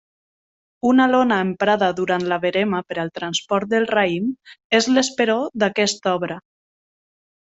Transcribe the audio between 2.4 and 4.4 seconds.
verema per al transport del raïm